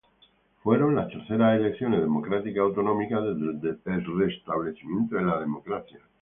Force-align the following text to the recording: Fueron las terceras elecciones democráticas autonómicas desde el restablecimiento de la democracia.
Fueron 0.63 0.95
las 0.95 1.09
terceras 1.09 1.59
elecciones 1.59 2.01
democráticas 2.01 2.63
autonómicas 2.63 3.21
desde 3.21 3.77
el 3.97 4.17
restablecimiento 4.17 5.15
de 5.15 5.25
la 5.25 5.39
democracia. 5.39 5.99